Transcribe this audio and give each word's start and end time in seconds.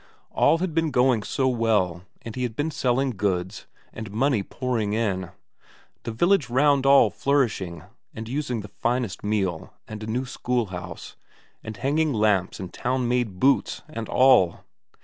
All 0.31 0.57
had 0.57 0.73
been 0.73 0.89
going 0.89 1.21
so 1.21 1.47
well, 1.47 2.01
and 2.23 2.35
he 2.35 2.41
had 2.41 2.55
been 2.55 2.71
selling 2.71 3.11
goods, 3.11 3.67
and 3.93 4.09
money 4.09 4.41
pouring 4.41 4.93
in; 4.93 5.29
the 6.05 6.11
village 6.11 6.49
round 6.49 6.87
all 6.87 7.11
flourishing, 7.11 7.83
and 8.11 8.27
using 8.27 8.61
the 8.61 8.67
finest 8.79 9.23
meal, 9.23 9.71
and 9.87 10.01
a 10.01 10.07
new 10.07 10.25
schoolhouse, 10.25 11.17
and 11.63 11.77
hanging 11.77 12.13
lamps 12.13 12.59
and 12.59 12.73
town 12.73 13.07
made 13.07 13.39
boots, 13.39 13.83
and 13.87 14.09
all! 14.09 14.61